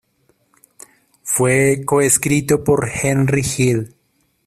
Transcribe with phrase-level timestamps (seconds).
[1.21, 3.93] Fue co-escrito por Henry Hill.